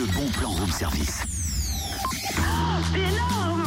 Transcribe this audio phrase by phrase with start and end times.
[0.00, 1.20] le bon plan room service.
[2.90, 3.64] C'est énorme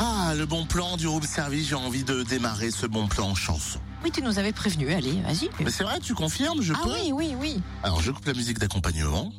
[0.00, 3.34] Ah, le bon plan du room service, j'ai envie de démarrer ce bon plan en
[3.34, 3.78] chanson.
[4.02, 4.90] Oui, tu nous avais prévenu.
[4.94, 5.50] Allez, vas-y.
[5.62, 7.60] Mais c'est vrai, tu confirmes, je Ah peux oui, oui, oui.
[7.82, 9.30] Alors je coupe la musique d'accompagnement.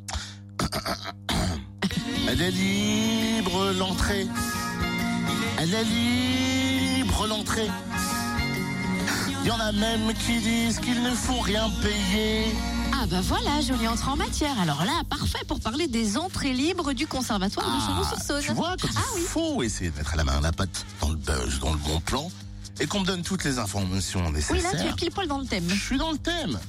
[2.27, 4.27] Elle est libre l'entrée.
[5.57, 7.67] Elle est libre l'entrée.
[9.41, 12.53] Il y en a même qui disent qu'il ne faut rien payer.
[13.01, 14.59] Ah bah voilà, jolie entrée en matière.
[14.59, 18.41] Alors là, parfait pour parler des entrées libres du conservatoire de Ah, Chalon-sur-Saône.
[18.43, 19.25] tu vois, quand Ah il oui.
[19.27, 22.01] faut essayer de mettre à la main la patte dans le buzz, dans le bon
[22.01, 22.29] plan,
[22.81, 24.73] et qu'on me donne toutes les informations Oui, nécessaires.
[24.73, 25.63] là, tu es pile poil dans le thème.
[25.69, 26.59] Je suis dans le thème.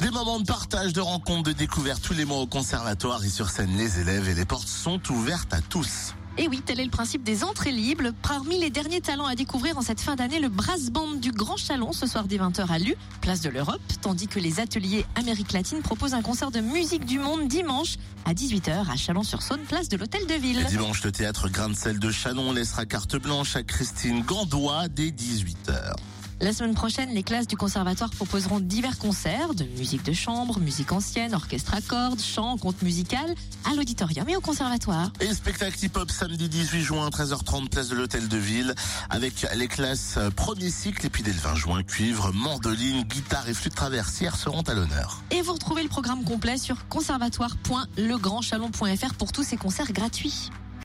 [0.00, 3.50] Des moments de partage, de rencontres, de découvertes tous les mois au conservatoire et sur
[3.50, 6.14] scène les élèves et les portes sont ouvertes à tous.
[6.38, 8.10] Et oui, tel est le principe des entrées libres.
[8.22, 11.58] Parmi les derniers talents à découvrir en cette fin d'année, le brass band du Grand
[11.58, 15.52] Chalon ce soir dès 20h à Lu, place de l'Europe, tandis que les ateliers Amérique
[15.52, 19.98] latine proposent un concert de musique du monde dimanche à 18h à Chalon-sur-Saône, place de
[19.98, 20.60] l'Hôtel de Ville.
[20.60, 24.88] Et dimanche, le théâtre Grain de sel de Chalon laissera carte blanche à Christine Gandois
[24.88, 25.94] dès 18h.
[26.42, 30.90] La semaine prochaine, les classes du conservatoire proposeront divers concerts de musique de chambre, musique
[30.90, 33.32] ancienne, orchestre à cordes, chant, conte musical
[33.64, 35.12] à l'auditorium et au conservatoire.
[35.20, 38.74] Et spectacle hip-hop samedi 18 juin, 13h30, place de l'Hôtel de Ville,
[39.08, 43.48] avec les classes euh, premier cycle et puis dès le 20 juin, cuivre, mandoline, guitare
[43.48, 45.22] et flûte traversière seront à l'honneur.
[45.30, 50.50] Et vous retrouvez le programme complet sur conservatoire.legrandchalon.fr pour tous ces concerts gratuits.